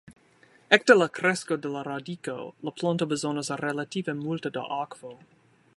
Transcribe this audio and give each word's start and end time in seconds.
Ekde 0.77 0.95
la 0.95 1.07
kresko 1.17 1.57
de 1.65 1.73
la 1.75 1.83
radiko 1.89 2.37
la 2.69 2.73
planto 2.81 3.09
bezonas 3.13 3.53
relative 3.65 4.17
multe 4.25 4.53
da 4.57 4.65
akvo. 4.81 5.13